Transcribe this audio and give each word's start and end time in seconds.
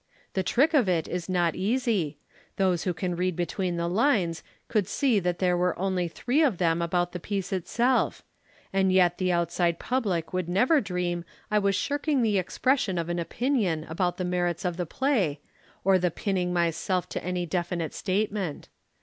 The 0.33 0.41
trick 0.41 0.73
of 0.73 0.89
it 0.89 1.07
is 1.07 1.29
not 1.29 1.53
easy. 1.53 2.17
Those 2.55 2.85
who 2.85 2.91
can 2.91 3.15
read 3.15 3.35
between 3.35 3.77
the 3.77 3.87
lines 3.87 4.41
could 4.67 4.87
see 4.87 5.19
that 5.19 5.37
there 5.37 5.55
were 5.55 5.77
only 5.77 6.07
three 6.07 6.41
of 6.41 6.57
them 6.57 6.81
about 6.81 7.11
the 7.11 7.19
piece 7.19 7.53
itself, 7.53 8.23
and 8.73 8.91
yet 8.91 9.19
the 9.19 9.31
outside 9.31 9.77
public 9.77 10.33
would 10.33 10.49
never 10.49 10.81
dream 10.81 11.23
I 11.51 11.59
was 11.59 11.75
shirking 11.75 12.23
the 12.23 12.39
expression 12.39 12.97
of 12.97 13.09
an 13.09 13.19
opinion 13.19 13.85
about 13.87 14.17
the 14.17 14.25
merits 14.25 14.65
of 14.65 14.75
the 14.75 14.87
play 14.87 15.39
or 15.83 15.99
the 15.99 16.09
pinning 16.09 16.51
myself 16.51 17.07
to 17.09 17.23
any 17.23 17.45
definite 17.45 17.93
statement. 17.93 18.69